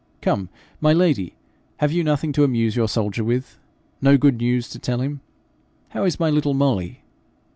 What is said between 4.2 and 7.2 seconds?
news to tell him? How is my little Molly?'